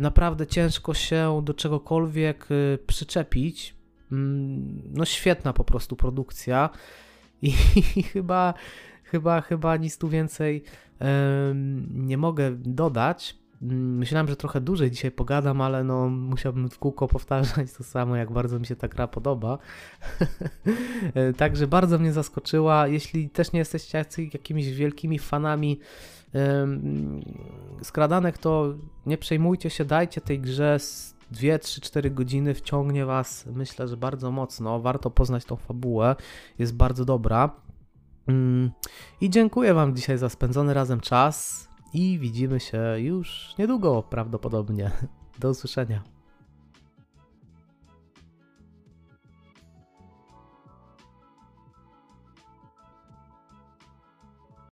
naprawdę 0.00 0.46
ciężko 0.46 0.94
się 0.94 1.40
do 1.44 1.54
czegokolwiek 1.54 2.50
y, 2.50 2.78
przyczepić. 2.86 3.74
Mm, 4.12 4.82
no 4.94 5.04
świetna 5.04 5.52
po 5.52 5.64
prostu 5.64 5.96
produkcja 5.96 6.70
i 7.42 7.52
chyba, 8.12 8.54
chyba, 9.04 9.40
chyba 9.40 9.76
nic 9.76 9.98
tu 9.98 10.08
więcej 10.08 10.64
nie 11.94 12.18
mogę 12.18 12.50
dodać. 12.50 13.39
Mm, 13.62 13.98
myślałem, 13.98 14.28
że 14.28 14.36
trochę 14.36 14.60
dłużej 14.60 14.90
dzisiaj 14.90 15.10
pogadam, 15.10 15.60
ale 15.60 15.84
no 15.84 16.08
musiałbym 16.08 16.70
w 16.70 16.78
kółko 16.78 17.08
powtarzać 17.18 17.72
to 17.72 17.84
samo, 17.84 18.16
jak 18.16 18.32
bardzo 18.32 18.58
mi 18.58 18.66
się 18.66 18.76
ta 18.76 18.88
gra 18.88 19.08
podoba. 19.08 19.58
Także 21.36 21.66
bardzo 21.66 21.98
mnie 21.98 22.12
zaskoczyła. 22.12 22.88
Jeśli 22.88 23.30
też 23.30 23.52
nie 23.52 23.58
jesteście 23.58 24.04
jakimiś 24.32 24.72
wielkimi 24.72 25.18
fanami 25.18 25.80
skradanek, 27.82 28.38
to 28.38 28.74
nie 29.06 29.18
przejmujcie 29.18 29.70
się, 29.70 29.84
dajcie 29.84 30.20
tej 30.20 30.40
grze 30.40 30.78
2, 31.30 31.58
3, 31.58 31.80
4 31.80 32.10
godziny, 32.10 32.54
wciągnie 32.54 33.06
Was, 33.06 33.46
myślę, 33.46 33.88
że 33.88 33.96
bardzo 33.96 34.30
mocno. 34.30 34.80
Warto 34.80 35.10
poznać 35.10 35.44
tą 35.44 35.56
fabułę, 35.56 36.16
jest 36.58 36.74
bardzo 36.74 37.04
dobra. 37.04 37.50
Mm, 38.26 38.70
I 39.20 39.30
dziękuję 39.30 39.74
Wam 39.74 39.96
dzisiaj 39.96 40.18
za 40.18 40.28
spędzony 40.28 40.74
razem 40.74 41.00
czas 41.00 41.69
i 41.94 42.18
widzimy 42.18 42.60
się 42.60 42.78
już 42.98 43.54
niedługo 43.58 44.02
prawdopodobnie. 44.02 44.90
Do 45.38 45.50
usłyszenia. 45.50 46.02